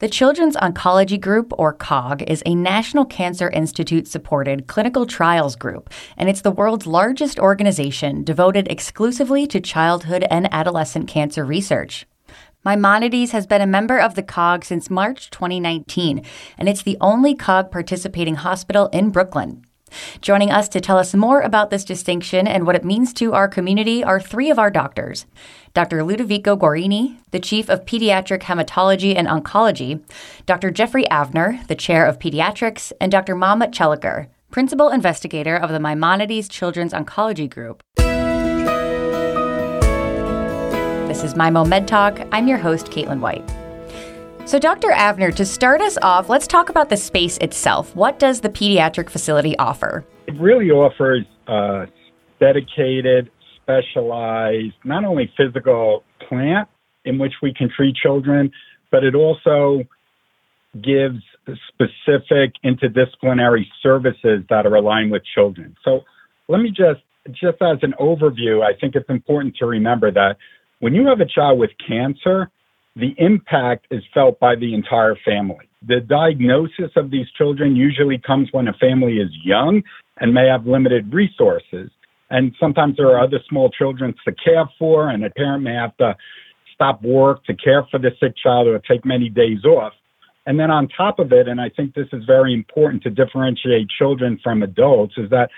[0.00, 5.88] The Children's Oncology Group, or COG, is a National Cancer Institute supported clinical trials group,
[6.16, 12.06] and it's the world's largest organization devoted exclusively to childhood and adolescent cancer research.
[12.64, 16.24] Maimonides has been a member of the COG since March 2019,
[16.58, 19.64] and it's the only COG participating hospital in Brooklyn.
[20.20, 23.46] Joining us to tell us more about this distinction and what it means to our
[23.46, 25.24] community are three of our doctors
[25.74, 26.04] Dr.
[26.04, 30.00] Ludovico Guarini, the Chief of Pediatric Hematology and Oncology,
[30.46, 30.70] Dr.
[30.70, 33.34] Jeffrey Avner, the Chair of Pediatrics, and Dr.
[33.34, 37.82] Mahmoud Chelikar, Principal Investigator of the Maimonides Children's Oncology Group.
[41.08, 42.20] This is Maimo Med Talk.
[42.30, 43.42] I'm your host, Caitlin White.
[44.48, 44.90] So, Dr.
[44.90, 47.96] Avner, to start us off, let's talk about the space itself.
[47.96, 50.04] What does the pediatric facility offer?
[50.28, 51.88] It really offers a
[52.38, 53.28] dedicated,
[53.64, 56.68] specialized, not only physical plant
[57.04, 58.50] in which we can treat children,
[58.90, 59.82] but it also
[60.82, 61.22] gives
[61.68, 65.76] specific interdisciplinary services that are aligned with children.
[65.84, 66.00] So,
[66.48, 70.36] let me just, just as an overview, I think it's important to remember that
[70.80, 72.50] when you have a child with cancer,
[72.96, 75.68] the impact is felt by the entire family.
[75.86, 79.82] The diagnosis of these children usually comes when a family is young
[80.18, 81.90] and may have limited resources.
[82.30, 85.96] And sometimes there are other small children to care for, and a parent may have
[85.98, 86.16] to
[86.74, 89.92] stop work to care for the sick child or take many days off.
[90.46, 93.88] And then on top of it, and I think this is very important to differentiate
[93.88, 95.50] children from adults, is that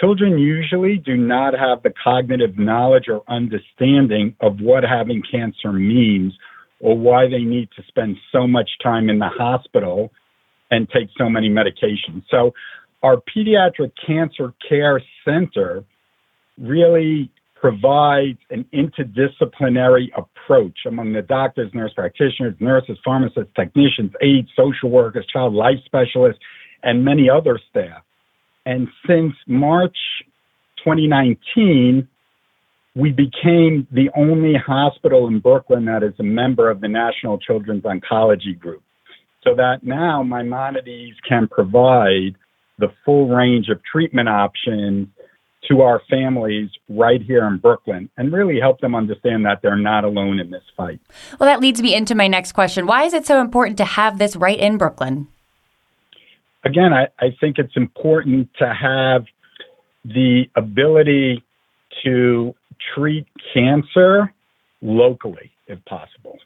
[0.00, 6.32] children usually do not have the cognitive knowledge or understanding of what having cancer means
[6.80, 10.10] or why they need to spend so much time in the hospital
[10.70, 12.24] and take so many medications.
[12.30, 12.52] So,
[13.02, 15.84] our pediatric cancer care center
[16.58, 17.30] really
[17.62, 25.24] provides an interdisciplinary approach among the doctors, nurse practitioners, nurses, pharmacists, technicians, aides, social workers,
[25.32, 26.40] child life specialists,
[26.82, 28.02] and many other staff.
[28.66, 29.96] And since March
[30.78, 32.08] 2019,
[32.96, 37.84] we became the only hospital in Brooklyn that is a member of the National Children's
[37.84, 38.82] Oncology Group.
[39.44, 42.36] So that now Maimonides can provide
[42.78, 45.08] the full range of treatment options
[45.68, 50.04] to our families right here in Brooklyn and really help them understand that they're not
[50.04, 51.00] alone in this fight.
[51.38, 52.86] Well, that leads me into my next question.
[52.86, 55.28] Why is it so important to have this right in Brooklyn?
[56.64, 59.24] Again, I, I think it's important to have
[60.04, 61.44] the ability
[62.04, 62.54] to
[62.94, 64.32] treat cancer
[64.80, 66.38] locally if possible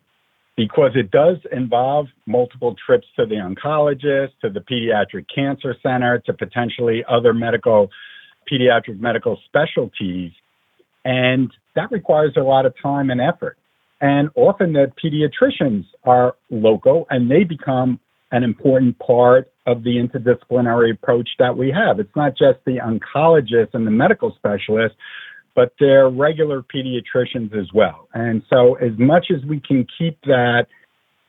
[0.57, 6.33] because it does involve multiple trips to the oncologist, to the pediatric cancer center, to
[6.33, 7.91] potentially other medical,
[8.51, 10.33] pediatric medical specialties.
[11.05, 13.57] And that requires a lot of time and effort.
[14.01, 18.01] And often the pediatricians are local and they become
[18.33, 21.99] an important part of the interdisciplinary approach that we have.
[22.01, 24.95] It's not just the oncologist and the medical specialist,
[25.55, 28.09] but they're regular pediatricians as well.
[28.13, 30.67] And so, as much as we can keep that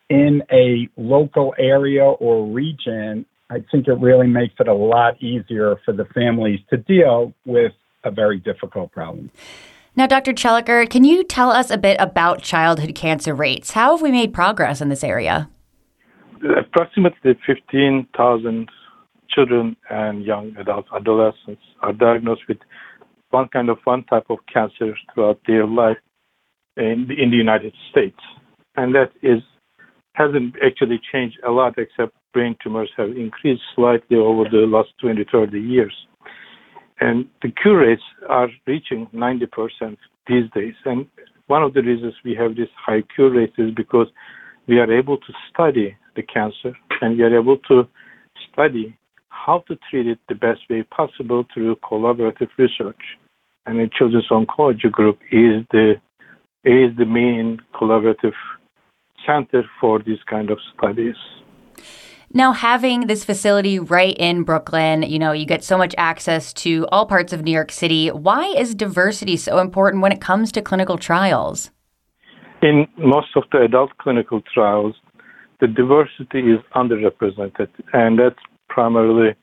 [0.09, 5.77] in a local area or region, I think it really makes it a lot easier
[5.85, 7.71] for the families to deal with
[8.03, 9.31] a very difficult problem.
[9.95, 10.33] Now, Dr.
[10.33, 13.71] Chelikar, can you tell us a bit about childhood cancer rates?
[13.71, 15.49] How have we made progress in this area?
[16.57, 18.69] Approximately 15,000
[19.29, 22.59] children and young adults, adolescents are diagnosed with
[23.31, 25.97] one kind of one type of cancer throughout their life
[26.75, 28.19] in the, in the United States,
[28.75, 29.41] and that is
[30.13, 35.25] hasn't actually changed a lot, except brain tumors have increased slightly over the last 20,
[35.31, 35.93] 30 years.
[36.99, 40.73] And the cure rates are reaching 90% these days.
[40.85, 41.07] And
[41.47, 44.07] one of the reasons we have this high cure rate is because
[44.67, 47.87] we are able to study the cancer and we are able to
[48.51, 48.97] study
[49.29, 53.01] how to treat it the best way possible through collaborative research.
[53.65, 55.95] And the Children's Oncology Group is the
[56.63, 58.33] is the main collaborative
[59.25, 61.15] center for these kind of studies.
[62.33, 66.85] Now, having this facility right in Brooklyn, you know, you get so much access to
[66.91, 68.09] all parts of New York City.
[68.09, 71.71] Why is diversity so important when it comes to clinical trials?
[72.61, 74.95] In most of the adult clinical trials,
[75.61, 79.33] the diversity is underrepresented, and that's primarily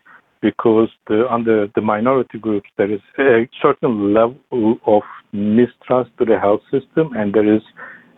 [0.43, 5.03] because the, under the minority groups there is a certain level of
[5.33, 7.63] mistrust to the health system, and there is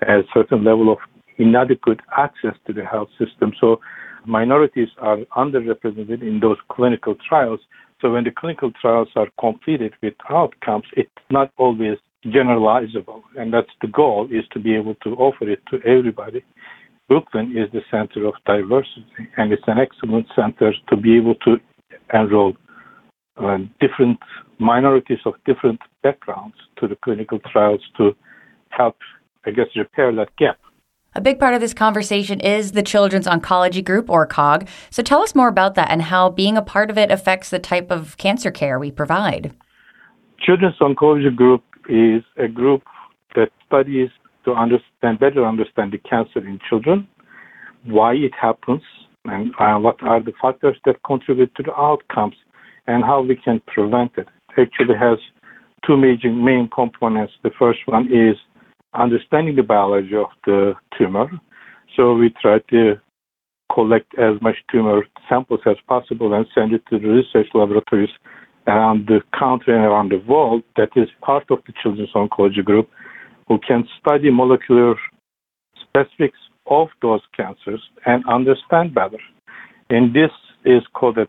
[0.03, 0.99] a certain level of
[1.39, 3.53] inadequate access to the health system.
[3.61, 3.81] So
[4.27, 7.61] minorities are underrepresented in those clinical trials.
[8.01, 13.71] So when the clinical trials are completed with outcomes, it's not always generalizable, and that's
[13.81, 16.45] the goal is to be able to offer it to everybody.
[17.09, 19.07] Brooklyn is the center of diversity,
[19.37, 21.57] and it's an excellent center to be able to
[22.13, 22.55] enroll
[23.37, 24.19] uh, different
[24.59, 28.17] minorities of different backgrounds to the clinical trials to
[28.71, 28.97] help,
[29.45, 30.59] I guess, repair that gap.
[31.17, 34.69] A big part of this conversation is the Children's Oncology Group, or COG.
[34.91, 37.59] So tell us more about that and how being a part of it affects the
[37.59, 39.55] type of cancer care we provide.
[40.39, 42.83] Children's Oncology Group is a group
[43.35, 44.11] that studies
[44.45, 47.09] to understand better understand the cancer in children,
[47.85, 48.83] why it happens,
[49.25, 52.37] and uh, what are the factors that contribute to the outcomes,
[52.87, 54.29] and how we can prevent it.
[54.59, 55.17] It actually has
[55.87, 57.33] two major main components.
[57.43, 58.37] The first one is
[58.97, 61.29] understanding the biology of the tumor.
[61.97, 62.95] So we try to
[63.73, 68.11] collect as much tumor samples as possible and send it to the research laboratories
[68.67, 72.89] around the country and around the world that is part of the Children's Oncology Group
[73.49, 74.97] who can study molecular
[75.81, 76.39] specifics
[76.69, 79.19] of those cancers and understand better.
[79.91, 80.31] And this
[80.65, 81.29] is called a,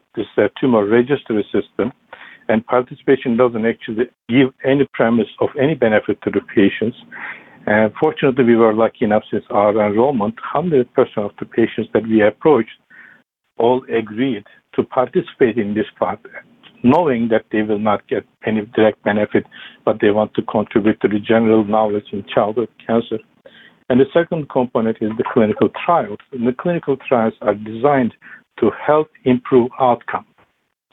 [0.60, 1.94] tumor registry system,
[2.50, 6.98] and participation doesn't actually give any premise of any benefit to the patients.
[7.68, 10.88] And fortunately, we were lucky enough since our enrollment, 100%
[11.18, 12.80] of the patients that we approached
[13.58, 16.20] all agreed to participate in this part,
[16.84, 19.44] knowing that they will not get any direct benefit,
[19.84, 23.20] but they want to contribute to the general knowledge in childhood cancer.
[23.90, 26.20] And the second component is the clinical trials.
[26.32, 28.14] And the clinical trials are designed
[28.62, 30.26] to help improve outcome.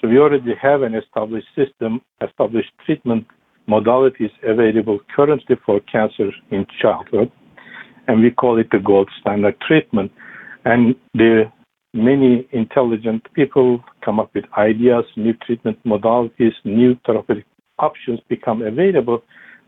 [0.01, 3.27] So we already have an established system, established treatment
[3.69, 7.31] modalities available currently for cancer in childhood,
[8.07, 10.13] and we call it the gold standard treatment.
[10.65, 11.45] And the
[11.93, 17.47] many intelligent people come up with ideas, new treatment modalities, new therapeutic
[17.79, 19.23] options become available.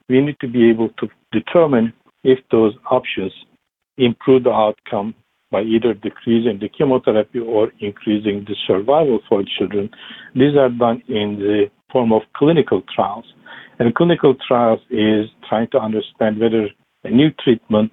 [0.09, 1.93] We need to be able to determine
[2.25, 3.33] if those options
[3.99, 5.15] improve the outcome
[5.51, 9.89] by either decreasing the chemotherapy or increasing the survival for children.
[10.35, 13.25] These are done in the form of clinical trials.
[13.79, 16.69] And clinical trials is trying to understand whether
[17.05, 17.93] a new treatment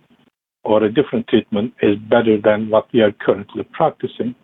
[0.63, 4.35] or a different treatment is better than what we are currently practicing.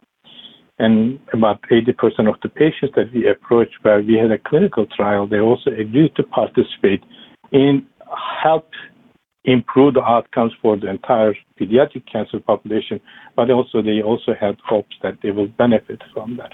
[0.77, 5.27] And about 80% of the patients that we approached where we had a clinical trial,
[5.27, 7.03] they also agreed to participate
[7.51, 7.85] in
[8.41, 8.69] help
[9.45, 12.99] improve the outcomes for the entire pediatric cancer population,
[13.35, 16.53] but also they also had hopes that they will benefit from that.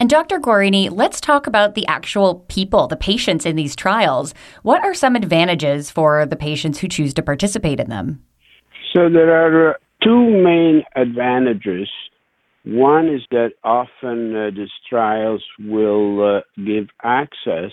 [0.00, 0.40] And Dr.
[0.40, 4.34] Guarini, let's talk about the actual people, the patients in these trials.
[4.62, 8.22] What are some advantages for the patients who choose to participate in them?
[8.92, 11.88] So there are uh, two main advantages.
[12.64, 17.72] One is that often uh, these trials will uh, give access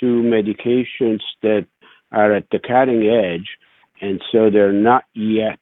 [0.00, 1.66] to medications that
[2.10, 3.48] are at the cutting edge,
[4.00, 5.60] and so they're not yet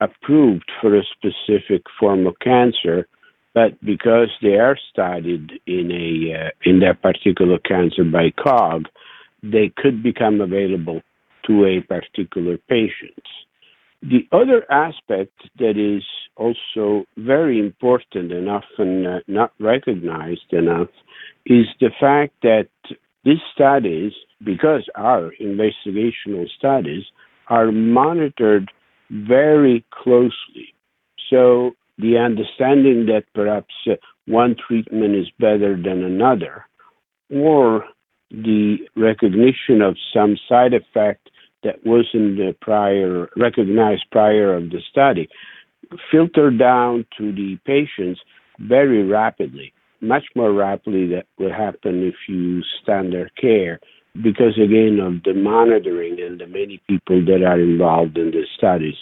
[0.00, 3.06] approved for a specific form of cancer,
[3.54, 8.86] but because they are studied in a uh, in that particular cancer by COG,
[9.42, 11.00] they could become available
[11.46, 13.22] to a particular patient.
[14.02, 16.04] The other aspect that is
[16.36, 20.88] also very important and often uh, not recognized enough
[21.46, 22.68] is the fact that
[23.24, 24.12] these studies,
[24.44, 27.04] because our investigational studies,
[27.48, 28.70] are monitored
[29.10, 30.74] very closely.
[31.30, 33.94] So the understanding that perhaps uh,
[34.26, 36.64] one treatment is better than another,
[37.30, 37.84] or
[38.30, 41.30] the recognition of some side effect
[41.62, 45.28] that wasn't prior recognized prior of the study,
[46.10, 48.20] filter down to the patients
[48.58, 49.72] very rapidly
[50.04, 53.80] much more rapidly than would happen if you standard care
[54.22, 58.94] because again of the monitoring and the many people that are involved in the studies.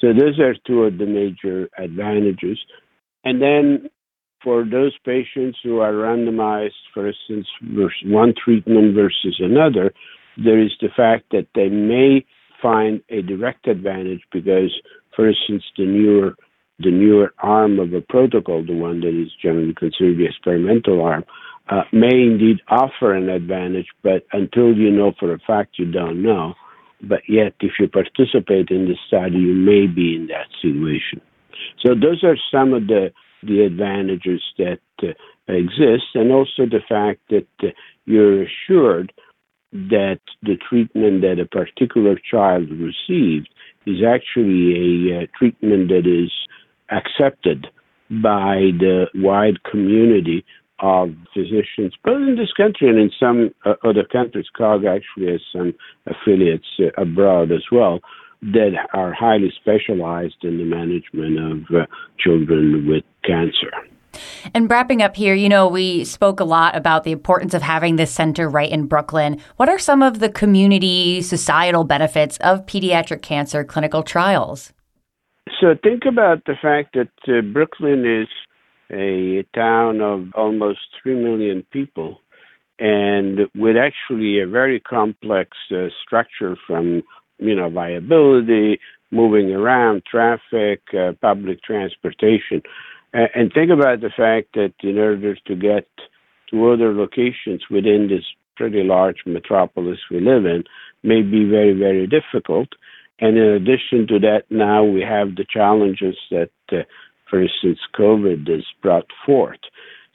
[0.00, 2.58] So those are two of the major advantages.
[3.24, 3.88] And then
[4.42, 7.46] for those patients who are randomized, for instance,
[8.04, 9.92] one treatment versus another,
[10.36, 12.24] there is the fact that they may
[12.62, 14.72] find a direct advantage because,
[15.14, 16.34] for instance, the newer
[16.78, 21.24] the newer arm of a protocol, the one that is generally considered the experimental arm,
[21.70, 26.22] uh, may indeed offer an advantage, but until you know for a fact, you don't
[26.22, 26.54] know.
[27.02, 31.20] But yet, if you participate in the study, you may be in that situation.
[31.84, 33.12] So those are some of the
[33.42, 35.12] the advantages that uh,
[35.46, 37.68] exist, and also the fact that uh,
[38.06, 39.12] you're assured
[39.72, 43.48] that the treatment that a particular child received
[43.84, 46.32] is actually a uh, treatment that is
[46.90, 47.66] accepted
[48.10, 50.44] by the wide community
[50.80, 54.46] of physicians, both in this country and in some uh, other countries.
[54.56, 55.74] COG actually has some
[56.06, 58.00] affiliates uh, abroad as well.
[58.42, 61.86] that are highly specialized in the management of uh,
[62.18, 63.72] children with cancer.
[64.54, 67.96] And wrapping up here, you know, we spoke a lot about the importance of having
[67.96, 69.40] this center right in Brooklyn.
[69.56, 74.72] What are some of the community societal benefits of pediatric cancer clinical trials?
[75.60, 78.28] So think about the fact that uh, Brooklyn is
[78.90, 82.20] a town of almost 3 million people
[82.78, 87.02] and with actually a very complex uh, structure from
[87.38, 88.78] you know viability
[89.10, 92.62] moving around traffic uh, public transportation.
[93.14, 95.86] Uh, and think about the fact that in order to get
[96.50, 98.24] to other locations within this
[98.56, 100.64] pretty large metropolis we live in
[101.02, 102.68] may be very very difficult.
[103.18, 106.50] And in addition to that now we have the challenges that
[107.32, 109.60] instance covid has brought forth.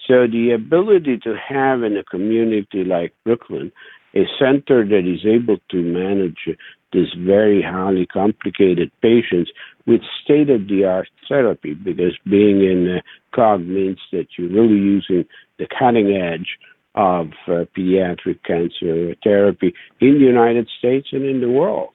[0.08, 3.72] So the ability to have in a community like Brooklyn
[4.16, 6.50] a center that is able to manage
[6.92, 9.52] this very highly complicated patients
[9.86, 13.00] with state of the art therapy because being in
[13.34, 15.26] COG means that you're really using
[15.58, 16.58] the cutting edge
[16.96, 21.94] of uh, pediatric cancer therapy in the United States and in the world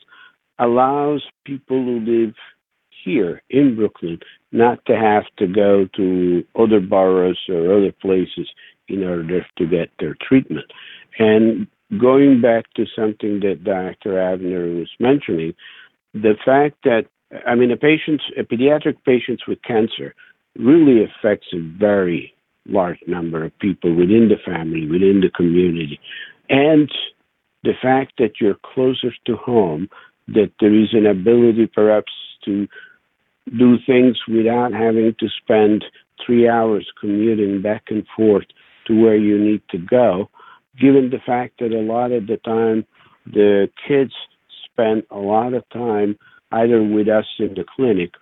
[0.59, 2.35] allows people who live
[3.07, 4.19] here in Brooklyn
[4.51, 8.49] not to have to go to other boroughs or other places
[8.89, 10.67] in order to get their treatment.
[11.19, 14.15] And going back to something that Dr.
[14.15, 15.55] Avner was mentioning,
[16.13, 17.07] the fact that
[17.47, 20.15] I mean, a patient, a uh, pediatric patients with cancer
[20.57, 22.33] really affects a very
[22.67, 25.99] large number of people within the family, within the community.
[26.49, 26.91] And
[27.65, 29.89] the fact that you're closer to home,
[30.29, 32.13] that there is an ability perhaps
[32.45, 32.69] to
[33.59, 35.85] do things without having to spend
[36.25, 38.47] three hours commuting back and forth
[38.87, 40.29] to where you need to go,
[40.81, 42.85] given the fact that a lot of the time
[43.27, 44.13] the kids
[44.65, 46.17] spend a lot of time
[46.53, 48.13] either with us in the clinic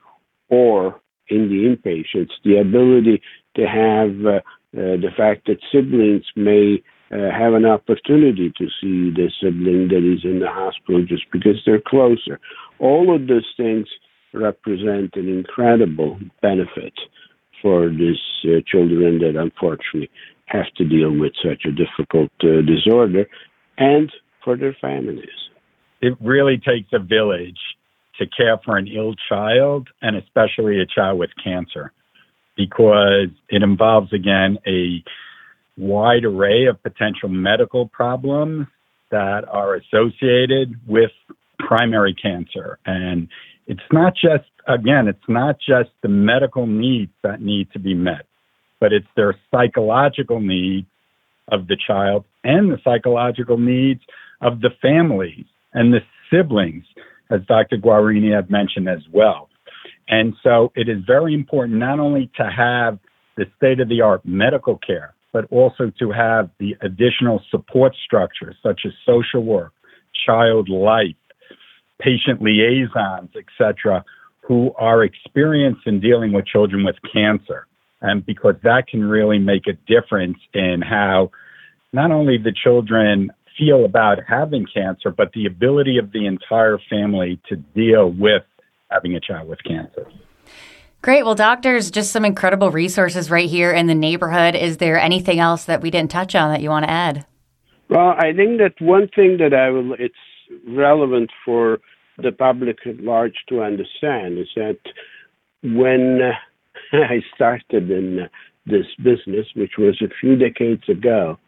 [0.49, 3.21] or in the inpatients, the ability
[3.57, 4.40] to have uh,
[4.76, 10.02] uh, the fact that siblings may uh, have an opportunity to see the sibling that
[10.04, 12.40] is in the hospital just because they're closer.
[12.78, 13.87] All of those things
[14.35, 16.93] represent an incredible benefit
[17.62, 20.11] for these uh, children that unfortunately
[20.47, 23.26] have to deal with such a difficult uh, disorder
[23.79, 24.12] and
[24.45, 25.29] for their families.
[26.00, 27.59] It really takes a village
[28.19, 31.93] to care for an ill child and especially a child with cancer
[32.57, 35.03] because it involves, again, a
[35.76, 38.67] wide array of potential medical problems
[39.11, 41.11] that are associated with
[41.59, 42.79] primary cancer.
[42.87, 43.29] And
[43.66, 48.26] it's not just, again, it's not just the medical needs that need to be met,
[48.80, 50.87] but it's their psychological needs
[51.49, 54.00] of the child and the psychological needs
[54.40, 56.85] of the families and the siblings,
[57.30, 57.76] as Dr.
[57.76, 59.49] Guarini had mentioned as well.
[60.09, 62.99] And so it is very important not only to have
[63.37, 68.54] the state of the art medical care, but also to have the additional support structures
[68.62, 69.73] such as social work,
[70.26, 71.16] child life,
[72.01, 74.05] patient liaisons, etc.,
[74.41, 77.67] who are experienced in dealing with children with cancer.
[78.03, 81.31] And because that can really make a difference in how
[81.93, 87.41] not only the children feel about having cancer, but the ability of the entire family
[87.49, 88.43] to deal with
[88.91, 90.07] having a child with cancer.
[91.01, 91.25] Great.
[91.25, 94.55] Well, doctors, just some incredible resources right here in the neighborhood.
[94.55, 97.27] Is there anything else that we didn't touch on that you want to add?
[97.89, 100.15] Well, I think that one thing that I will, it's
[100.68, 101.78] relevant for
[102.18, 104.78] the public at large to understand is that
[105.62, 106.32] when uh,
[106.96, 108.28] I started in uh,
[108.66, 111.38] this business, which was a few decades ago,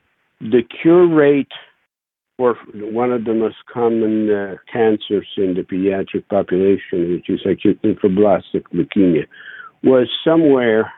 [0.41, 1.53] the cure rate
[2.37, 7.81] for one of the most common uh, cancers in the pediatric population, which is acute
[7.83, 9.25] lymphoblastic leukemia,
[9.83, 10.93] was somewhere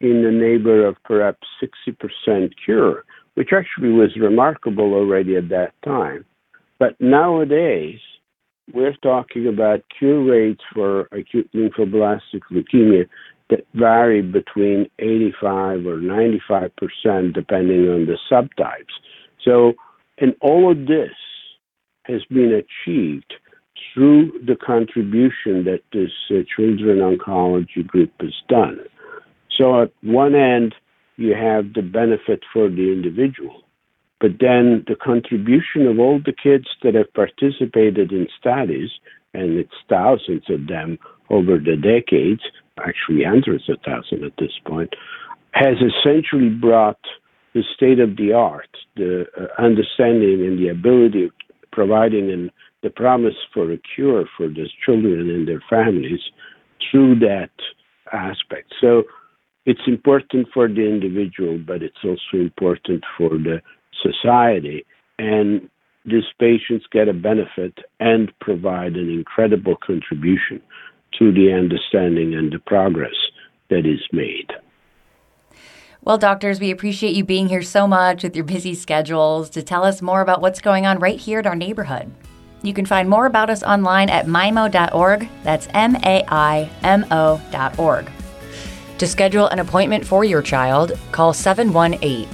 [0.00, 6.24] in the neighborhood of perhaps 60% cure, which actually was remarkable already at that time.
[6.78, 8.00] But nowadays,
[8.72, 13.06] we're talking about cure rates for acute lymphoblastic leukemia
[13.50, 18.94] that vary between 85 or 95 percent, depending on the subtypes.
[19.44, 19.74] So,
[20.18, 21.12] and all of this
[22.04, 23.34] has been achieved
[23.92, 28.78] through the contribution that this uh, children oncology group has done.
[29.58, 30.74] So, at one end,
[31.16, 33.62] you have the benefit for the individual,
[34.24, 38.88] but then the contribution of all the kids that have participated in studies,
[39.34, 42.40] and it's thousands of them over the decades,
[42.78, 44.94] actually hundreds of thousands at this point,
[45.52, 47.00] has essentially brought
[47.52, 51.30] the state of the art, the uh, understanding and the ability of
[51.70, 52.50] providing and
[52.82, 56.20] the promise for a cure for those children and their families
[56.90, 57.50] through that
[58.10, 58.72] aspect.
[58.80, 59.02] So
[59.66, 63.60] it's important for the individual, but it's also important for the
[64.02, 64.84] society.
[65.18, 65.68] And
[66.04, 70.60] these patients get a benefit and provide an incredible contribution
[71.18, 73.14] to the understanding and the progress
[73.70, 74.52] that is made.
[76.02, 79.84] Well, doctors, we appreciate you being here so much with your busy schedules to tell
[79.84, 82.12] us more about what's going on right here in our neighborhood.
[82.62, 85.28] You can find more about us online at maimo.org.
[85.42, 88.10] That's M A I M O.org.
[88.98, 92.28] To schedule an appointment for your child, call 718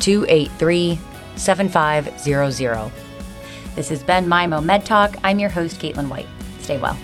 [0.00, 0.98] 283
[1.36, 2.92] 7500.
[3.74, 5.16] This has been Maimo Med Talk.
[5.22, 6.28] I'm your host, Caitlin White.
[6.60, 6.96] Stay well.